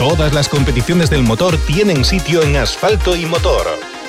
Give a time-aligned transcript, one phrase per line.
[0.00, 3.99] Todas las competiciones del motor tienen sitio en Asfalto y Motor.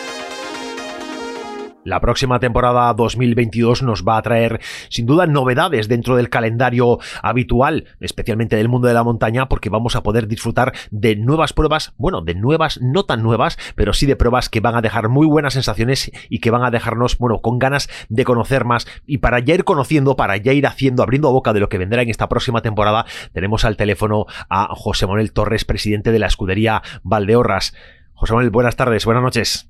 [1.84, 7.88] La próxima temporada 2022 nos va a traer sin duda novedades dentro del calendario habitual,
[8.00, 12.22] especialmente del mundo de la montaña, porque vamos a poder disfrutar de nuevas pruebas, bueno,
[12.22, 15.54] de nuevas, no tan nuevas, pero sí de pruebas que van a dejar muy buenas
[15.54, 18.86] sensaciones y que van a dejarnos, bueno, con ganas de conocer más.
[19.08, 22.04] Y para ya ir conociendo, para ya ir haciendo, abriendo boca de lo que vendrá
[22.04, 26.84] en esta próxima temporada, tenemos al teléfono a José Manuel Torres, presidente de la escudería
[27.02, 27.74] Valdeorras.
[28.14, 29.68] José Manuel, buenas tardes, buenas noches.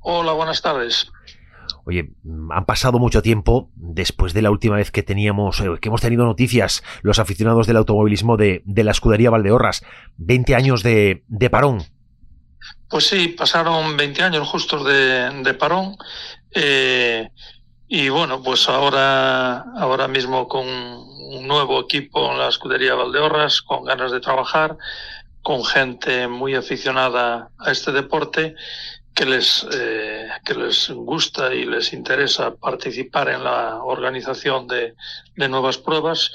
[0.00, 1.10] Hola, buenas tardes.
[1.84, 5.88] Oye, mm, han pasado mucho tiempo después de la última vez que teníamos, eh, que
[5.88, 9.84] hemos tenido noticias los aficionados del automovilismo de, la escudería Valdeorras.
[10.16, 11.82] 20 años de, parón.
[12.88, 15.96] Pues sí, pasaron 20 años justos de, parón.
[16.52, 17.28] Eh,
[17.88, 23.84] y bueno, pues ahora, ahora mismo con un nuevo equipo en la escudería Valdeorras, con
[23.84, 24.78] ganas de trabajar,
[25.42, 28.54] con gente muy aficionada a este deporte
[29.14, 34.94] que les, eh, que les gusta y les interesa participar en la organización de,
[35.36, 36.32] de, nuevas pruebas,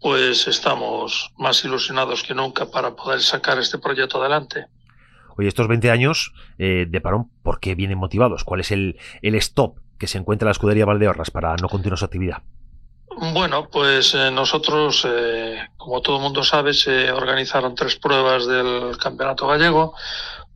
[0.00, 4.66] pues estamos más ilusionados que nunca para poder sacar este proyecto adelante.
[5.36, 8.44] Oye, estos 20 años eh, de parón, ¿por qué vienen motivados?
[8.44, 11.98] ¿Cuál es el, el stop que se encuentra en la escudería Valdeorras para no continuar
[11.98, 12.42] su actividad?
[13.32, 15.06] Bueno, pues eh, nosotros,
[15.76, 19.94] como todo el mundo sabe, se organizaron tres pruebas del Campeonato Gallego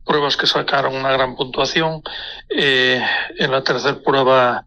[0.05, 2.01] pruebas que sacaron una gran puntuación.
[2.49, 3.01] Eh,
[3.37, 4.65] en la tercera prueba,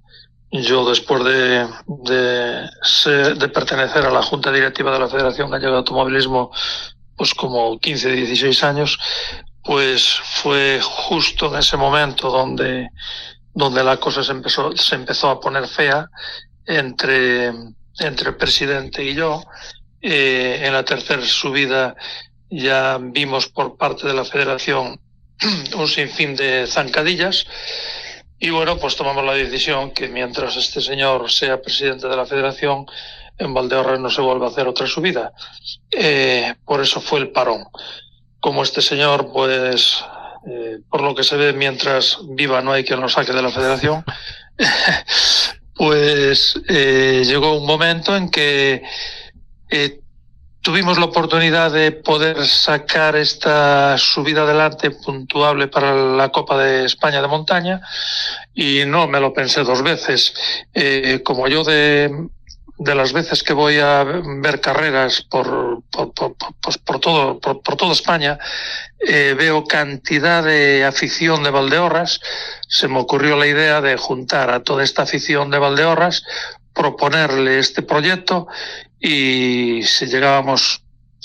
[0.50, 6.50] yo después de, de, pertenecer a la Junta Directiva de la Federación Gallega de Automovilismo,
[7.16, 8.98] pues como 15, 16 años,
[9.62, 12.88] pues fue justo en ese momento donde,
[13.52, 16.08] donde la cosa se empezó, se empezó a poner fea
[16.64, 17.52] entre,
[17.98, 19.42] entre el presidente y yo.
[20.00, 21.96] Eh, en la tercera subida
[22.48, 24.98] ya vimos por parte de la federación
[25.76, 27.46] un sinfín de zancadillas.
[28.38, 32.86] Y bueno, pues tomamos la decisión que mientras este señor sea presidente de la federación,
[33.36, 35.32] en Valdeorras no se vuelva a hacer otra subida.
[35.90, 37.64] Eh, por eso fue el parón.
[38.40, 40.04] Como este señor, pues,
[40.48, 43.50] eh, por lo que se ve, mientras viva no hay quien lo saque de la
[43.50, 44.04] federación,
[45.74, 48.82] pues eh, llegó un momento en que
[50.62, 57.22] tuvimos la oportunidad de poder sacar esta subida adelante puntuable para la Copa de España
[57.22, 57.80] de montaña
[58.54, 60.34] y no me lo pensé dos veces.
[60.74, 62.28] Eh, como yo de,
[62.78, 67.76] de las veces que voy a ver carreras por, por, por, pues por todo, por,
[67.76, 68.38] toda España,
[69.00, 72.20] eh, veo cantidad de afición de Valdeorras.
[72.68, 76.22] Se me ocurrió la idea de juntar a toda esta afición de Valdeorras,
[76.72, 78.46] proponerle este proyecto
[79.00, 80.82] y si llegábamos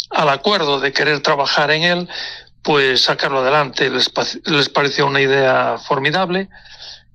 [0.10, 2.10] al acuerdo de querer trabajar en él,
[2.62, 3.90] pues sacarlo adelante.
[3.90, 4.12] Les,
[4.46, 6.50] les pareció una idea formidable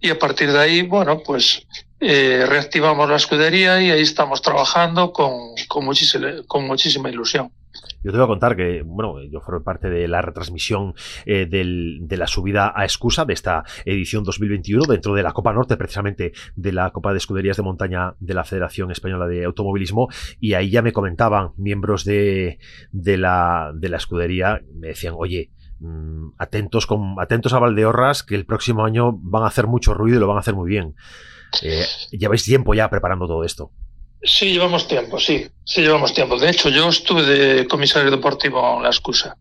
[0.00, 1.66] y a partir de ahí, bueno, pues
[2.00, 5.32] eh, reactivamos la escudería y ahí estamos trabajando con,
[5.66, 7.50] con, muchísima, con muchísima ilusión.
[8.02, 10.94] Yo te voy a contar que, bueno, yo formé parte de la retransmisión
[11.26, 15.76] eh, de la subida a excusa de esta edición 2021 dentro de la Copa Norte,
[15.76, 20.54] precisamente de la Copa de Escuderías de Montaña de la Federación Española de Automovilismo, y
[20.54, 22.58] ahí ya me comentaban miembros de,
[22.92, 26.86] la, de la escudería, me decían, oye, mm, atentos,
[27.18, 30.36] atentos a Valdeorras, que el próximo año van a hacer mucho ruido y lo van
[30.36, 30.94] a hacer muy bien.
[31.62, 33.72] Eh, lleváis tiempo ya preparando todo esto.
[34.22, 36.38] Sí, llevamos tiempo, sí, sí llevamos tiempo.
[36.38, 39.36] De hecho, yo estuve de comisario deportivo en la excusa.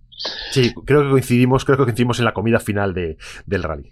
[0.52, 3.92] Sí, creo que coincidimos, creo que coincidimos en la comida final de, del rally.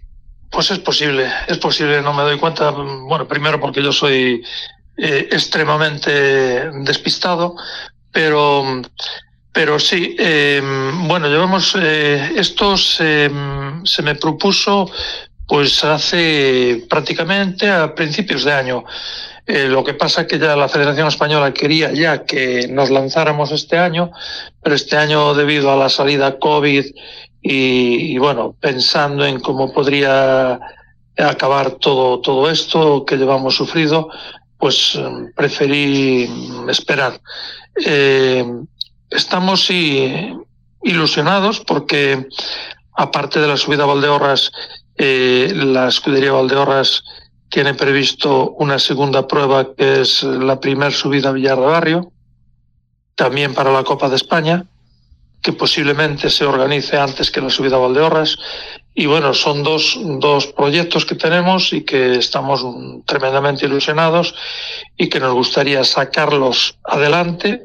[0.50, 4.42] Pues es posible, es posible, no me doy cuenta, bueno, primero porque yo soy
[4.96, 7.56] eh, extremadamente despistado,
[8.12, 8.64] pero,
[9.52, 10.62] pero sí, eh,
[11.06, 13.30] bueno, llevamos, eh, esto se,
[13.84, 14.90] se me propuso
[15.46, 18.84] pues hace prácticamente a principios de año.
[19.46, 23.52] Eh, lo que pasa es que ya la Federación Española quería ya que nos lanzáramos
[23.52, 24.10] este año,
[24.60, 26.84] pero este año debido a la salida COVID
[27.42, 30.58] y, bueno, pensando en cómo podría
[31.16, 34.08] acabar todo, todo esto que llevamos sufrido,
[34.58, 34.98] pues
[35.36, 36.28] preferí
[36.68, 37.20] esperar.
[37.84, 38.44] Eh,
[39.10, 39.70] estamos
[40.82, 42.26] ilusionados porque
[42.96, 44.50] aparte de la subida a Valdeorras,
[44.96, 47.04] eh, la escudería Valdeorras
[47.56, 52.12] tiene previsto una segunda prueba que es la primera subida a Villar de Barrio,
[53.14, 54.66] también para la Copa de España,
[55.40, 58.36] que posiblemente se organice antes que la subida a Valdeorras.
[58.94, 62.62] Y bueno, son dos, dos proyectos que tenemos y que estamos
[63.06, 64.34] tremendamente ilusionados
[64.98, 67.64] y que nos gustaría sacarlos adelante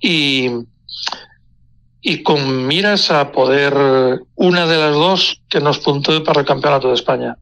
[0.00, 0.50] y,
[2.00, 6.88] y con miras a poder una de las dos que nos puntúe para el Campeonato
[6.88, 7.36] de España,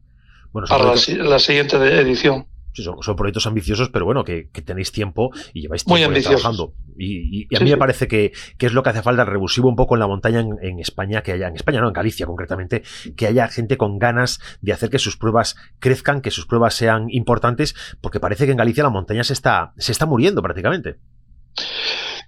[0.51, 2.45] para la siguiente edición
[2.83, 6.73] son, proyectos ambiciosos, pero bueno, que, tenéis tiempo y lleváis tiempo trabajando.
[6.97, 9.99] Y, a mí me parece que, es lo que hace falta revulsivo un poco en
[9.99, 12.83] la montaña en, España, que haya, en España, no, en Galicia concretamente,
[13.15, 17.07] que haya gente con ganas de hacer que sus pruebas crezcan, que sus pruebas sean
[17.09, 20.97] importantes, porque parece que en Galicia la montaña se está, se está muriendo prácticamente.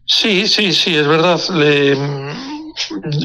[0.06, 1.40] Sí, sí, sí, es verdad.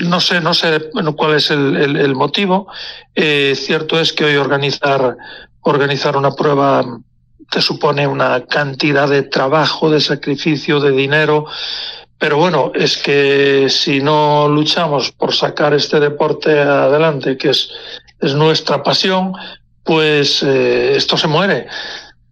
[0.04, 2.68] No sé, no sé cuál es el, motivo.
[3.14, 5.16] Eh, cierto es que hoy organizar
[5.62, 6.84] organizar una prueba
[7.50, 11.46] te supone una cantidad de trabajo, de sacrificio, de dinero.
[12.18, 17.70] Pero bueno, es que si no luchamos por sacar este deporte adelante, que es,
[18.20, 19.32] es nuestra pasión,
[19.82, 21.66] pues eh, esto se muere.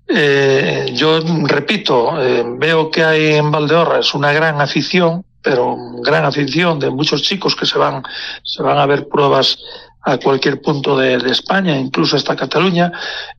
[0.06, 2.12] Eh, yo repito,
[2.58, 7.66] veo que hay en Valdeorras una gran afición, pero gran afición de muchos chicos que
[7.66, 8.02] se van,
[8.42, 9.58] se van a ver pruebas
[10.00, 12.90] a cualquier punto de, España, incluso hasta Cataluña.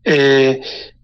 [0.03, 0.61] Eh,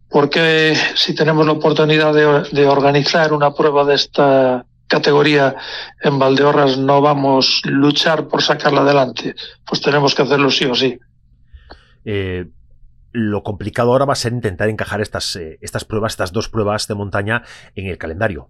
[0.10, 5.56] porque si tenemos la oportunidad de, organizar una prueba de esta categoría
[6.04, 9.34] en Valdeorras no vamos a luchar por sacarla adelante?
[9.66, 11.00] Pues tenemos que hacerlo sí o sí.
[12.06, 12.46] Eh,
[13.14, 16.88] lo complicado ahora va a ser intentar encajar estas, eh, estas pruebas, estas dos pruebas
[16.88, 17.44] de montaña
[17.76, 18.50] en el calendario.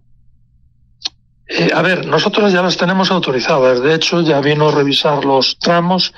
[1.48, 3.82] Eh, a ver, nosotros ya las tenemos autorizadas.
[3.82, 6.14] De hecho, ya vino a revisar los tramos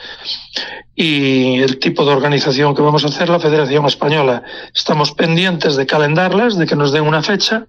[0.95, 4.43] y el tipo de organización que vamos a hacer la Federación Española.
[4.75, 7.67] Estamos pendientes de calendarlas, de que nos den una fecha,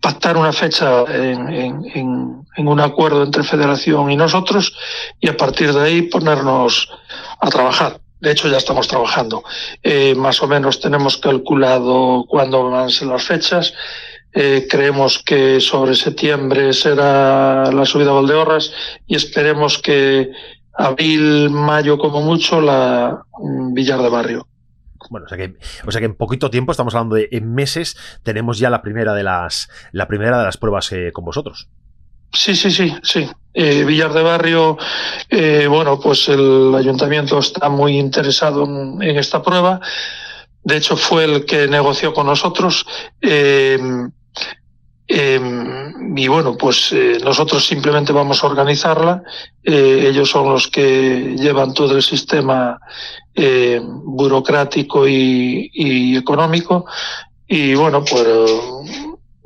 [0.00, 4.74] pactar una fecha en, un acuerdo entre Federación y nosotros
[5.20, 6.90] y a partir de ahí ponernos
[7.40, 8.00] a trabajar.
[8.20, 9.42] De hecho, ya estamos trabajando.
[9.82, 13.72] Eh, más o menos tenemos calculado cuándo van a ser las fechas
[14.34, 18.72] eh, creemos que sobre septiembre será la subida a Valdeorras
[19.06, 20.30] y esperemos que
[20.72, 24.46] abril, mayo como mucho la mm, Villar de Barrio.
[25.10, 25.54] Bueno, o sea que,
[25.86, 29.12] o sea que en poquito tiempo, estamos hablando de en meses, tenemos ya la primera
[29.12, 31.68] de las, la primera de las pruebas eh, con vosotros.
[32.32, 33.28] Sí, sí, sí, sí.
[33.52, 34.78] Eh, Villar de Barrio,
[35.68, 39.80] bueno, pues el ayuntamiento está muy interesado en, esta prueba.
[40.62, 42.86] De hecho, fue el que negoció con nosotros.
[45.14, 49.22] Em, y bueno, pues eh, nosotros simplemente vamos a organizarla.
[49.62, 52.80] Eh, ellos son los que llevan todo el sistema
[53.34, 56.86] eh, burocrático y, económico.
[57.46, 58.26] Y bueno, pues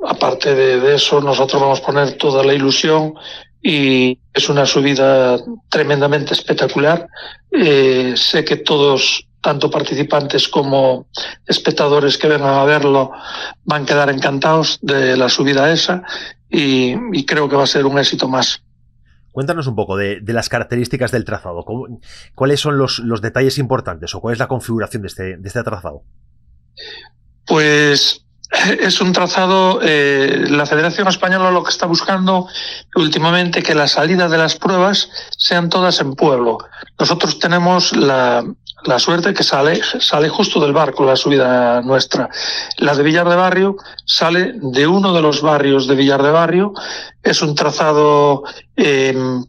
[0.07, 3.15] aparte de, eso, nosotros vamos a poner toda la ilusión
[3.61, 5.37] y es una subida
[5.69, 7.07] tremendamente espectacular.
[7.51, 11.07] sé que todos tanto participantes como
[11.45, 13.11] espectadores que vengan a verlo
[13.63, 16.03] van a quedar encantados de la subida esa
[16.49, 18.61] y, creo que va a ser un éxito más.
[19.31, 21.63] Cuéntanos un poco de, las características del trazado.
[22.33, 26.03] ¿Cuáles son los, detalles importantes o cuál es la configuración de este, de este trazado?
[27.45, 28.26] Pues
[28.79, 32.47] es un trazado, eh, la Federación Española lo que está buscando
[32.95, 36.57] últimamente que las salidas de las pruebas sean todas en pueblo.
[36.97, 38.43] Nosotros tenemos la,
[38.85, 42.29] la suerte que sale, sale justo del barco la subida nuestra.
[42.77, 46.73] La de Villar de Barrio sale de uno de los barrios de Villar de Barrio.
[47.23, 48.43] Es un trazado
[48.75, 49.43] em,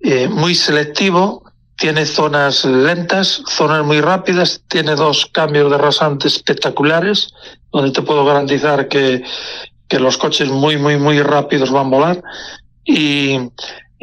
[0.00, 1.43] eh, muy selectivo,
[1.76, 7.32] tiene zonas lentas, zonas muy rápidas, tiene dos cambios de rasante espectaculares,
[7.72, 9.22] donde te puedo garantizar que,
[9.88, 12.22] que los coches muy, muy, muy rápidos van a volar.
[12.84, 13.38] Y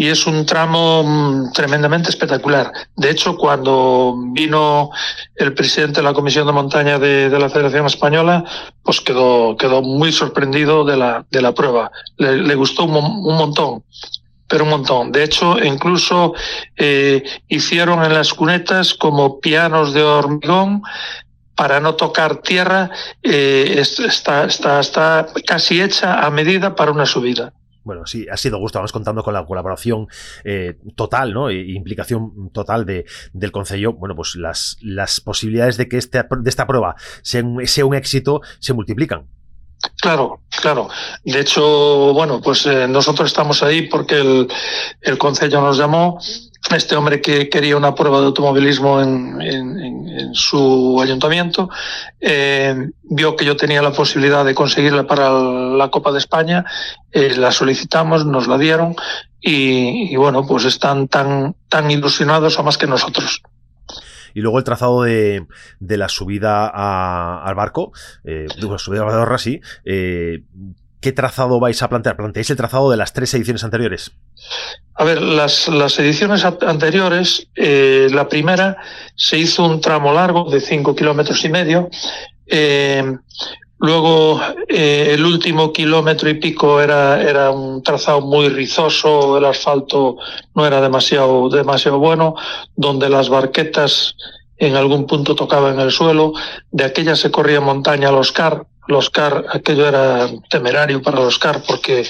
[0.01, 2.71] y es un tramo mm, tremendamente espectacular.
[2.95, 4.89] De hecho, cuando vino
[5.35, 8.43] el presidente de la Comisión de Montaña de, la Federación Española,
[8.81, 11.91] pues quedó, quedó muy sorprendido de la, de la prueba.
[12.17, 13.83] Le, gustó un, montón
[14.51, 15.13] pero un montón.
[15.13, 16.33] De hecho, incluso
[16.75, 20.81] eh, hicieron en las cunetas como pianos de hormigón
[21.55, 22.91] para no tocar tierra.
[23.23, 27.53] Eh, está, está, está casi hecha a medida para una subida.
[27.85, 28.77] Bueno, sí, ha sido gusto.
[28.79, 30.07] Vamos contando con la colaboración
[30.43, 31.49] eh, total, ¿no?
[31.49, 33.93] E implicación total de, del Consejo.
[33.93, 37.41] Bueno, pues las, las posibilidades de que este, de esta prueba sea
[37.85, 39.27] un éxito se multiplican.
[40.01, 40.89] Claro, claro.
[41.23, 44.47] De hecho, bueno, pues eh, nosotros estamos ahí porque el,
[45.01, 46.19] el Consejo nos llamó
[46.75, 51.69] este hombre que quería una prueba de automovilismo en, en, su ayuntamiento,
[52.21, 56.63] eh, vio que yo tenía la posibilidad de conseguirla para la Copa de España,
[57.11, 58.95] eh, la solicitamos, nos la dieron
[59.41, 63.41] y, bueno, pues están tan, tan ilusionados o más que nosotros.
[64.33, 65.45] Y luego el trazado de,
[65.79, 67.91] de la subida al barco,
[68.23, 70.43] eh, digo, subida a la sí, eh,
[71.01, 72.15] ¿qué trazado vais a plantear?
[72.15, 74.11] ¿Planteáis el trazado de las tres ediciones anteriores?
[74.93, 78.77] A ver, las, las ediciones anteriores, eh, la primera
[79.15, 81.89] se hizo un tramo largo de cinco kilómetros y medio.
[82.45, 83.03] Eh,
[83.81, 90.17] Luego, eh, el último kilómetro y pico era, era un trazado muy rizoso, el asfalto
[90.53, 92.35] no era demasiado, demasiado bueno,
[92.75, 94.15] donde las barquetas
[94.57, 96.33] en algún punto tocaban el suelo.
[96.69, 98.67] De aquella se corría montaña a los car.
[98.87, 102.05] Los car, aquello era temerario para los car porque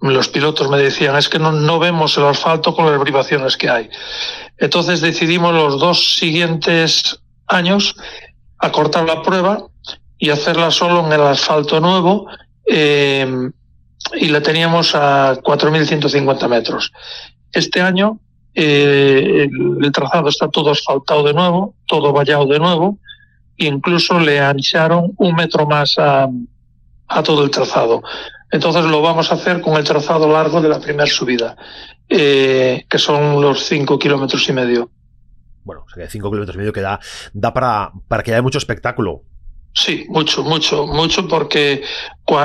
[0.00, 3.68] los pilotos me decían, es que no, no vemos el asfalto con las vibraciones que
[3.68, 3.90] hay.
[4.56, 7.96] Entonces decidimos los dos siguientes años
[8.58, 9.66] acortar la prueba
[10.22, 12.28] y hacerla solo en el asfalto nuevo
[12.64, 13.26] eh,
[14.14, 16.92] y la teníamos a 4.150 metros.
[17.50, 18.20] Este año
[18.54, 23.00] eh, el, trazado está todo asfaltado de nuevo, todo vallado de nuevo,
[23.58, 26.28] e incluso le ancharon un metro más a,
[27.24, 28.00] todo el trazado.
[28.52, 31.56] Entonces lo vamos a hacer con el trazado largo de la primera subida,
[32.08, 34.88] eh, que son los 5 kilómetros y medio.
[35.64, 37.00] Bueno, o sea, 5 kilómetros y medio que da,
[37.32, 39.24] da para, para que haya mucho espectáculo.
[39.74, 41.82] Sí, mucho, mucho, mucho, porque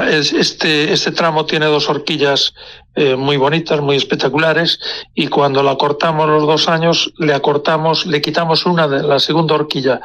[0.10, 2.54] este, este tramo tiene dos horquillas
[2.96, 4.80] eh, muy bonitas, muy espectaculares,
[5.14, 9.56] y cuando la cortamos los dos años, le acortamos, le quitamos una de la segunda
[9.56, 10.00] horquilla,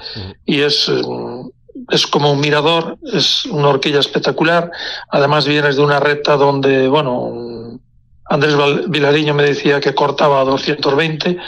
[0.45, 1.49] y es, mm,
[1.91, 4.73] es como un mirador, es una horquilla espectacular.
[5.09, 7.79] Además, vienes de una recta donde, bueno,
[8.27, 8.57] Andrés
[8.89, 11.39] Vilariño me decía que cortaba a 220,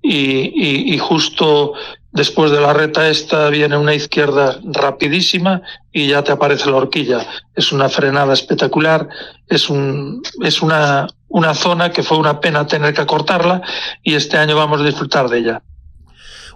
[0.00, 1.74] y, y justo
[2.12, 5.60] Después de la reta esta viene una izquierda rapidísima
[5.92, 7.26] y ya te aparece la horquilla.
[7.54, 9.08] Es una frenada espectacular,
[9.46, 13.60] es, un, es una, una zona que fue una pena tener que cortarla
[14.02, 15.62] y este año vamos a disfrutar de ella.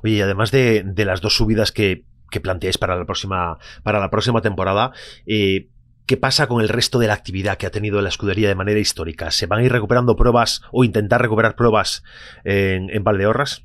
[0.03, 4.01] Oye, y además de, de las dos subidas que, que, planteáis para la próxima, para
[4.01, 4.93] la próxima temporada,
[5.27, 5.69] eh,
[6.05, 8.81] ¿Qué pasa con el resto de la actividad que ha tenido la escudería de manera
[8.81, 9.31] histórica?
[9.31, 12.03] ¿Se van a ir recuperando pruebas o intentar recuperar pruebas
[12.43, 13.65] en, en Valdeorras?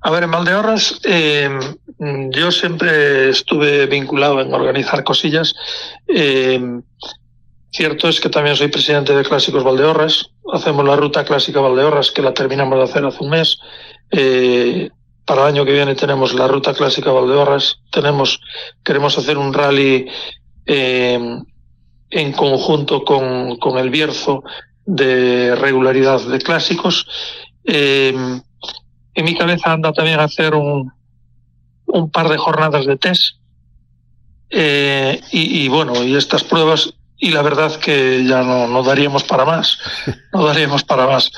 [0.00, 1.50] A ver, en Valdeorras eh,
[2.30, 5.54] yo siempre estuve vinculado en organizar cosillas.
[6.08, 6.60] Eh,
[7.70, 10.30] cierto es que también soy presidente de Clásicos Valdeorras.
[10.52, 13.58] Hacemos la ruta clásica Valdeorras, que la terminamos de hacer hace un mes.
[14.10, 14.90] Eh,
[15.26, 17.80] para el año que viene tenemos la ruta clásica Valdeorras.
[17.92, 18.40] Tenemos,
[18.82, 20.06] queremos hacer un rally
[20.66, 24.44] en conjunto con, con, el Bierzo
[24.86, 27.06] de regularidad de clásicos
[29.14, 30.92] en mi cabeza anda también a hacer un,
[31.92, 33.36] un par de jornadas de test.
[34.50, 39.44] Eh, y, bueno, y estas pruebas, y la verdad que ya no, no daríamos para
[39.44, 39.78] más,
[40.32, 41.30] no daríamos para más.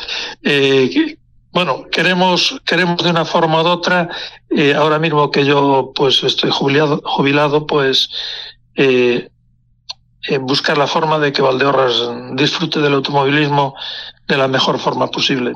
[0.43, 1.19] Eh,
[1.53, 4.09] bueno, queremos, queremos de una forma u otra,
[4.49, 8.09] eh, ahora mismo que yo pues estoy jubilado, jubilado pues
[10.41, 11.95] buscar la forma de que Valdeorras
[12.35, 13.75] disfrute del automovilismo
[14.29, 15.53] de la mejor forma posible.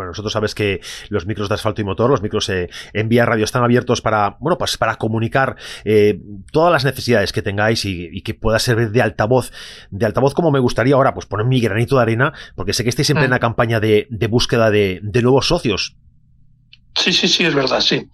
[0.00, 0.80] Bueno, nosotros sabes que
[1.10, 4.38] los micros de asfalto y motor, los micros eh, en vía radio están abiertos para,
[4.40, 6.18] bueno, pues para comunicar eh,
[6.52, 9.52] todas las necesidades que tengáis y, que pueda servir de altavoz,
[9.90, 12.88] de altavoz como me gustaría ahora, pues poner mi granito de arena, porque sé que
[12.88, 13.20] estáis en mm.
[13.20, 15.96] plena campaña de, búsqueda de, nuevos socios.
[16.94, 18.08] Sí, sí, sí, es verdad, sí.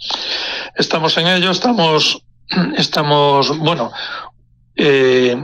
[0.75, 2.21] Estamos en ello, estamos,
[2.77, 3.93] estamos, bueno,
[4.75, 5.37] eh,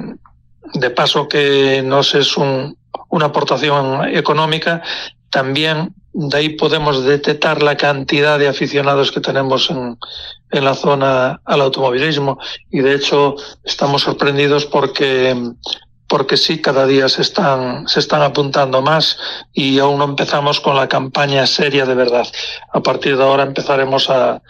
[0.75, 2.77] de paso que nos es un,
[3.11, 4.83] una aportación económica,
[5.31, 9.97] también de ahí podemos detectar la cantidad de aficionados que tenemos en,
[10.51, 12.39] en la zona al automovilismo
[12.71, 15.35] y de hecho estamos sorprendidos porque
[16.13, 19.17] porque sí, cada día se están, se están apuntando más
[19.55, 22.27] y aún no empezamos con la campaña seria de verdad.
[22.71, 24.43] A partir de ahora empezaremos a,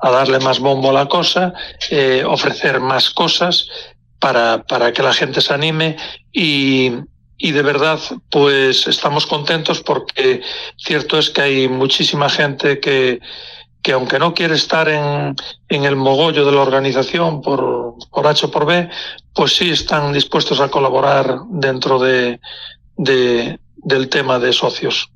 [0.00, 1.52] a darle más bombo a la cosa,
[1.90, 3.68] eh, ofrecer más cosas
[4.18, 5.98] para, para que la gente se anime
[6.32, 6.92] y,
[7.42, 7.98] y de verdad
[8.30, 10.42] pues estamos contentos porque
[10.76, 13.20] cierto es que hay muchísima gente que,
[13.82, 15.34] que aunque no quiere estar en,
[15.70, 18.90] en el mogollo de la organización por, por H o por B,
[19.34, 22.40] pues sí están dispuestos a colaborar dentro de,
[22.96, 25.10] de del tema de socios.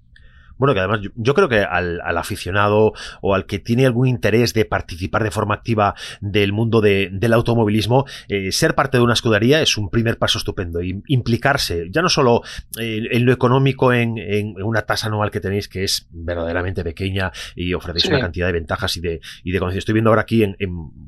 [0.57, 4.65] Bueno, que además yo, creo que al, aficionado o al que tiene algún interés de
[4.65, 9.77] participar de forma activa del mundo del automovilismo, eh, ser parte de una escudería es
[9.77, 10.83] un primer paso estupendo.
[10.83, 12.43] Y implicarse, ya no solo
[12.79, 14.15] eh, en lo económico, en,
[14.63, 18.97] una tasa anual que tenéis que es verdaderamente pequeña y ofrecéis una cantidad de ventajas
[18.97, 20.57] y de, y de Estoy viendo ahora aquí, en,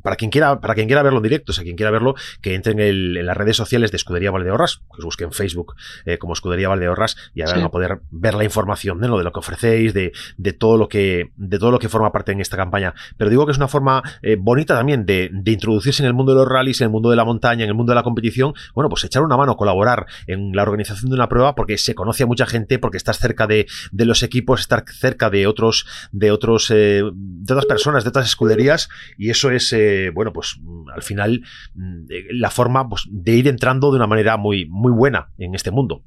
[0.02, 2.54] para, quien quiera, para quien quiera verlo en directo, o sea, quien quiera verlo, que
[2.54, 5.74] entre en, las redes sociales de Escudería Valdeorras, que os busquen en Facebook
[6.04, 9.24] eh, como Escudería Valdeorras y ahora van a poder ver la información de lo de
[9.24, 10.12] lo que ofrecéis, de,
[10.52, 12.94] todo lo que, de todo lo que forma parte en esta campaña.
[13.16, 16.40] Pero digo que es una forma eh, bonita también de, introducirse en el mundo de
[16.40, 18.54] los rallies, en el mundo de la montaña, en el mundo de la competición.
[18.74, 22.24] Bueno, pues echar una mano, colaborar en la organización de una prueba porque se conoce
[22.24, 26.70] a mucha gente, porque estás cerca de, los equipos, estar cerca de otros, de otros,
[26.70, 28.88] eh, de otras personas, de otras escuderías,
[29.18, 30.60] y eso es, eh, bueno, pues
[30.94, 31.42] al final
[31.74, 36.02] la forma pues, de ir entrando de una manera muy, muy buena en este mundo.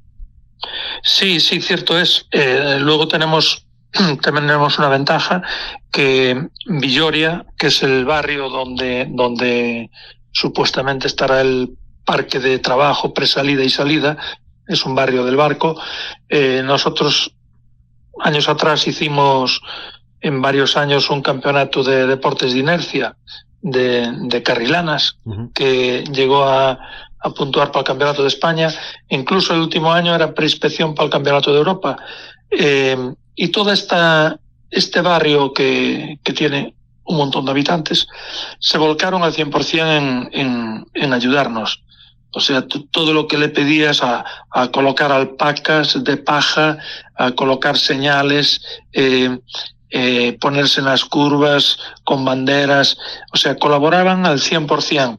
[1.02, 2.26] Sí, sí, cierto es.
[2.30, 3.66] Eh, luego tenemos
[4.22, 5.42] también tenemos una ventaja
[5.90, 9.90] que Villoria, que es el barrio donde, donde
[10.32, 11.70] supuestamente estará el
[12.04, 14.16] parque de trabajo, presalida y salida,
[14.66, 15.80] es un barrio del barco.
[16.28, 17.34] Eh, nosotros
[18.20, 19.60] años atrás hicimos
[20.20, 23.16] en varios años un campeonato de deportes de inercia
[23.62, 25.18] de, de carrilanas
[25.54, 26.78] que llegó a,
[27.20, 28.72] a puntuar para el Campeonato de España.
[29.08, 31.96] Incluso el último año era preinspección para el Campeonato de Europa.
[32.50, 32.96] Eh,
[33.36, 36.74] y todo este barrio que, que, tiene
[37.04, 38.06] un montón de habitantes
[38.58, 41.82] se volcaron al 100% en, en, en ayudarnos.
[42.32, 46.78] O sea, todo lo que le pedías a, a, colocar alpacas de paja,
[47.16, 48.62] a colocar señales,
[48.92, 49.36] eh,
[49.90, 52.96] eh, ponerse en las curvas con banderas,
[53.32, 55.18] o sea, colaboraban al 100%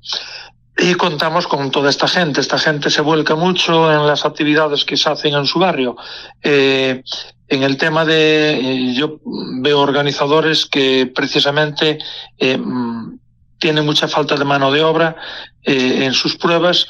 [0.78, 2.42] y contamos con toda esta gente.
[2.42, 5.96] Esta gente se vuelca mucho en las actividades que se hacen en su barrio.
[6.42, 7.04] Eh,
[7.52, 9.20] en el tema de, eh, yo
[9.60, 12.00] veo organizadores que precisamente
[12.38, 13.20] eh, mm,
[13.60, 15.18] tienen mucha falta de mano de obra
[15.64, 16.88] eh, en sus pruebas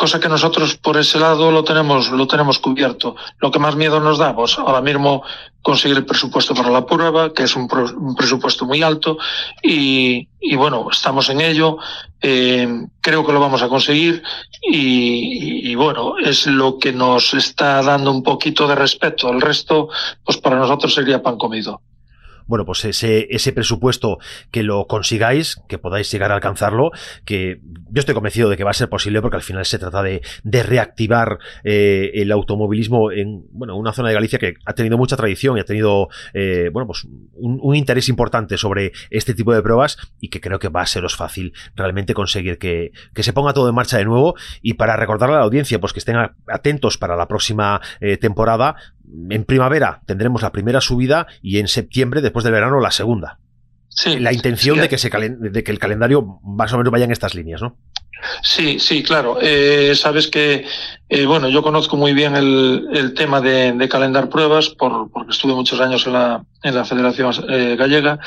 [0.00, 3.16] cosa que nosotros por ese lado lo tenemos, lo tenemos cubierto.
[3.38, 5.22] Lo que más miedo nos da, pues ahora mismo
[5.60, 7.68] conseguir el presupuesto para la prueba, que es un,
[8.16, 9.18] presupuesto muy alto,
[9.62, 10.26] y,
[10.56, 11.76] bueno, estamos en ello,
[12.22, 12.66] eh,
[13.02, 14.22] creo que lo vamos a conseguir,
[14.62, 19.28] y, y, bueno, es lo que nos está dando un poquito de respeto.
[19.28, 19.90] El resto,
[20.24, 21.82] pues para nosotros sería pan comido
[22.50, 24.18] bueno, pues ese, presupuesto
[24.50, 26.90] que lo consigáis, que podáis llegar a alcanzarlo,
[27.24, 30.02] que yo estoy convencido de que va a ser posible porque al final se trata
[30.02, 35.16] de, reactivar eh, el automovilismo en bueno, una zona de Galicia que ha tenido mucha
[35.16, 39.96] tradición y ha tenido eh, bueno, pues un, interés importante sobre este tipo de pruebas
[40.20, 43.76] y que creo que va a seros fácil realmente conseguir que, se ponga todo en
[43.76, 44.34] marcha de nuevo.
[44.60, 46.16] Y para recordarle a la audiencia pues que estén
[46.48, 48.74] atentos para la próxima eh, temporada
[49.30, 53.38] en primavera tendremos la primera subida y en septiembre, después del verano, la segunda.
[53.88, 57.10] Sí, la intención de, que se de que el calendario más o menos vaya en
[57.10, 57.76] estas líneas, ¿no?
[58.42, 59.38] Sí, sí, claro.
[59.40, 60.64] Eh, sabes que,
[61.08, 65.32] eh, bueno, yo conozco muy bien el, el tema de, de, calendar pruebas por, porque
[65.32, 68.20] estuve muchos años en la, en la Federación eh, Gallega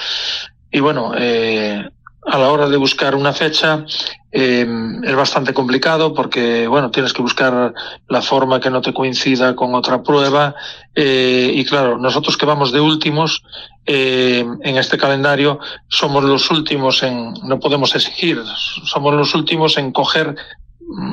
[0.71, 1.87] y bueno, eh,
[2.25, 3.86] a la hora de buscar una fecha
[4.31, 4.65] eh,
[5.03, 7.73] es bastante complicado porque, bueno, tienes que buscar
[8.07, 10.55] la forma que no te coincida con otra prueba.
[10.95, 13.43] Eh, y claro, nosotros que vamos de últimos
[13.86, 18.41] eh, en este calendario, somos los últimos en, no podemos exigir,
[18.86, 20.36] somos los últimos en coger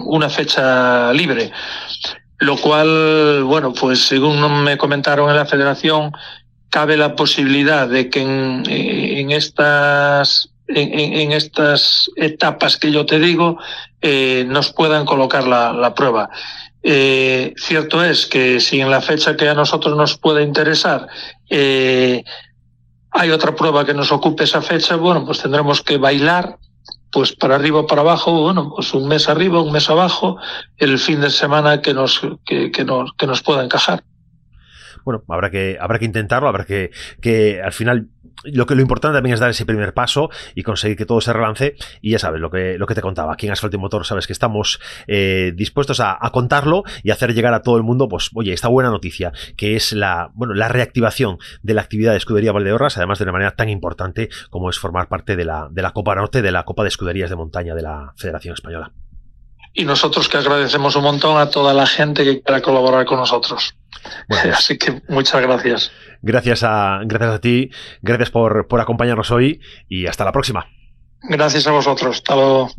[0.07, 1.53] una fecha libre.
[2.38, 6.12] Lo cual, bueno, pues según me comentaron en la federación,
[6.70, 13.59] cabe la posibilidad de que en, en estas en, estas etapas que yo te digo
[14.00, 16.30] eh, nos puedan colocar la, prueba.
[16.83, 21.09] Eh, cierto es que si en la fecha que a nosotros nos puede interesar
[21.50, 22.24] eh,
[23.11, 26.56] hay otra prueba que nos ocupe esa fecha, bueno, pues tendremos que bailar
[27.12, 30.38] pues para arriba para abajo, bueno, pues un mes arriba, un mes abajo,
[30.76, 34.04] el fin de semana que nos, que, que nos, que nos pueda encajar
[35.04, 38.09] bueno, habrá que, habrá que intentarlo, habrá que, que al final
[38.44, 41.33] lo que lo importante también es dar ese primer paso y conseguir que todo se
[41.33, 41.76] relance.
[42.00, 44.26] Y ya sabes, lo que, lo que te contaba, aquí en Asfalto y Motor sabes
[44.26, 48.53] que estamos eh, dispuestos a, contarlo y hacer llegar a todo el mundo, pues, oye,
[48.53, 52.96] esta buena noticia, que es la, bueno, la reactivación de la actividad de Escudería Valdeorras,
[52.96, 56.14] además de una manera tan importante como es formar parte de la, de la Copa
[56.14, 58.92] Norte, de la Copa de Escuderías de Montaña de la Federación Española.
[59.72, 63.74] Y nosotros que agradecemos un montón a toda la gente que quiera colaborar con nosotros.
[64.28, 65.92] Así que muchas gracias.
[66.22, 67.70] Gracias a, gracias a ti,
[68.02, 70.66] gracias por, por acompañarnos hoy y hasta la próxima.
[71.22, 72.16] Gracias a vosotros.
[72.16, 72.70] Hasta luego.